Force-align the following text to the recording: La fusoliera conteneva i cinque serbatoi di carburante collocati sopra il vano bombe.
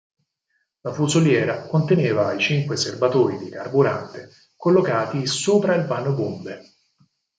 La 0.79 0.93
fusoliera 0.95 1.67
conteneva 1.67 2.33
i 2.33 2.39
cinque 2.39 2.75
serbatoi 2.75 3.37
di 3.37 3.49
carburante 3.49 4.29
collocati 4.55 5.27
sopra 5.27 5.75
il 5.75 5.85
vano 5.85 6.15
bombe. 6.15 6.63